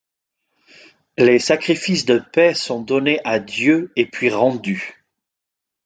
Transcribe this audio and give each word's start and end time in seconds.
Les 1.19 1.37
sacrifices 1.37 2.05
de 2.05 2.17
paix 2.17 2.55
sont 2.55 2.81
donnés 2.81 3.19
à 3.23 3.37
Dieu 3.37 3.93
et 3.95 4.07
puis 4.07 4.31
rendus. 4.31 5.05